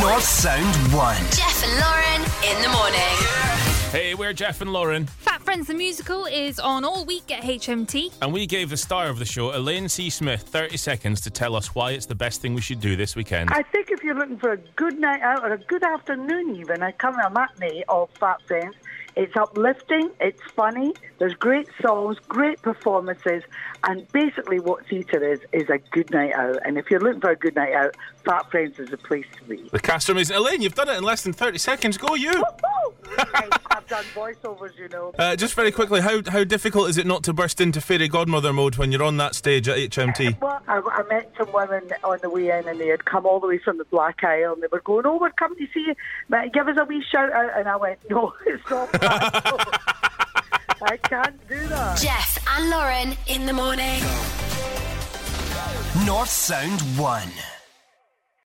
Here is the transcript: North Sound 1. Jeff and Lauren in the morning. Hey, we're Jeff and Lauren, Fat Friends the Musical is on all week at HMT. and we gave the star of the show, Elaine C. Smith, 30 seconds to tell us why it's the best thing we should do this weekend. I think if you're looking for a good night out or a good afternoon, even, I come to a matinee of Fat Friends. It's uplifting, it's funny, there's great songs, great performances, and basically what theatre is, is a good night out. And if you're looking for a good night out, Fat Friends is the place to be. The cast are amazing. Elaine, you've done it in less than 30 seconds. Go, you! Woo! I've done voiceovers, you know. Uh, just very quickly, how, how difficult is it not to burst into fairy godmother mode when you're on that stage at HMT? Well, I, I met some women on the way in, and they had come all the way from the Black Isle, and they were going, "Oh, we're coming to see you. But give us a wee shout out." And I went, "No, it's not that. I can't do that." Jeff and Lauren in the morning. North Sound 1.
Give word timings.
North 0.00 0.24
Sound 0.24 0.74
1. 0.94 1.16
Jeff 1.30 1.62
and 1.62 1.78
Lauren 1.78 2.22
in 2.56 2.62
the 2.62 2.68
morning. 2.70 3.00
Hey, 3.92 4.14
we're 4.14 4.32
Jeff 4.32 4.62
and 4.62 4.72
Lauren, 4.72 5.06
Fat 5.06 5.42
Friends 5.42 5.66
the 5.66 5.74
Musical 5.74 6.24
is 6.24 6.58
on 6.58 6.84
all 6.86 7.04
week 7.04 7.30
at 7.30 7.42
HMT. 7.42 8.14
and 8.22 8.32
we 8.32 8.46
gave 8.46 8.70
the 8.70 8.76
star 8.78 9.08
of 9.08 9.18
the 9.18 9.26
show, 9.26 9.54
Elaine 9.54 9.90
C. 9.90 10.08
Smith, 10.08 10.42
30 10.42 10.78
seconds 10.78 11.20
to 11.22 11.30
tell 11.30 11.54
us 11.54 11.74
why 11.74 11.90
it's 11.90 12.06
the 12.06 12.14
best 12.14 12.40
thing 12.40 12.54
we 12.54 12.62
should 12.62 12.80
do 12.80 12.96
this 12.96 13.14
weekend. 13.14 13.50
I 13.50 13.62
think 13.62 13.90
if 13.90 14.02
you're 14.02 14.14
looking 14.14 14.38
for 14.38 14.52
a 14.52 14.56
good 14.76 14.98
night 14.98 15.20
out 15.20 15.44
or 15.44 15.52
a 15.52 15.58
good 15.58 15.82
afternoon, 15.82 16.56
even, 16.56 16.82
I 16.82 16.92
come 16.92 17.14
to 17.16 17.26
a 17.26 17.30
matinee 17.30 17.82
of 17.88 18.08
Fat 18.18 18.40
Friends. 18.46 18.74
It's 19.16 19.36
uplifting, 19.36 20.10
it's 20.20 20.42
funny, 20.54 20.94
there's 21.18 21.34
great 21.34 21.68
songs, 21.82 22.18
great 22.28 22.62
performances, 22.62 23.42
and 23.84 24.10
basically 24.12 24.60
what 24.60 24.86
theatre 24.86 25.22
is, 25.22 25.40
is 25.52 25.68
a 25.68 25.78
good 25.90 26.10
night 26.10 26.34
out. 26.34 26.58
And 26.64 26.78
if 26.78 26.90
you're 26.90 27.00
looking 27.00 27.20
for 27.20 27.30
a 27.30 27.36
good 27.36 27.56
night 27.56 27.72
out, 27.72 27.96
Fat 28.24 28.50
Friends 28.50 28.78
is 28.78 28.90
the 28.90 28.98
place 28.98 29.26
to 29.36 29.44
be. 29.44 29.68
The 29.70 29.80
cast 29.80 30.08
are 30.08 30.12
amazing. 30.12 30.36
Elaine, 30.36 30.62
you've 30.62 30.74
done 30.74 30.88
it 30.88 30.96
in 30.96 31.04
less 31.04 31.22
than 31.22 31.32
30 31.32 31.58
seconds. 31.58 31.98
Go, 31.98 32.14
you! 32.14 32.44
Woo! 33.24 33.50
I've 33.70 33.86
done 33.86 34.04
voiceovers, 34.14 34.76
you 34.78 34.88
know. 34.88 35.12
Uh, 35.18 35.36
just 35.36 35.54
very 35.54 35.72
quickly, 35.72 36.00
how, 36.00 36.22
how 36.28 36.44
difficult 36.44 36.88
is 36.88 36.98
it 36.98 37.06
not 37.06 37.22
to 37.24 37.32
burst 37.32 37.60
into 37.60 37.80
fairy 37.80 38.08
godmother 38.08 38.52
mode 38.52 38.76
when 38.76 38.92
you're 38.92 39.02
on 39.02 39.16
that 39.18 39.34
stage 39.34 39.68
at 39.68 39.76
HMT? 39.76 40.40
Well, 40.40 40.60
I, 40.68 40.80
I 40.80 41.02
met 41.08 41.32
some 41.36 41.52
women 41.52 41.90
on 42.04 42.18
the 42.22 42.30
way 42.30 42.50
in, 42.50 42.68
and 42.68 42.80
they 42.80 42.88
had 42.88 43.04
come 43.04 43.26
all 43.26 43.40
the 43.40 43.46
way 43.46 43.58
from 43.58 43.78
the 43.78 43.84
Black 43.84 44.22
Isle, 44.24 44.54
and 44.54 44.62
they 44.62 44.68
were 44.70 44.80
going, 44.80 45.06
"Oh, 45.06 45.18
we're 45.18 45.30
coming 45.32 45.58
to 45.58 45.66
see 45.72 45.84
you. 45.86 45.94
But 46.28 46.52
give 46.52 46.68
us 46.68 46.76
a 46.78 46.84
wee 46.84 47.04
shout 47.10 47.32
out." 47.32 47.50
And 47.56 47.68
I 47.68 47.76
went, 47.76 47.98
"No, 48.10 48.32
it's 48.46 48.68
not 48.70 48.92
that. 48.92 49.80
I 50.82 50.96
can't 50.96 51.48
do 51.48 51.66
that." 51.68 52.00
Jeff 52.00 52.38
and 52.56 52.70
Lauren 52.70 53.16
in 53.26 53.46
the 53.46 53.52
morning. 53.52 54.00
North 56.06 56.30
Sound 56.30 56.80
1. 56.98 57.59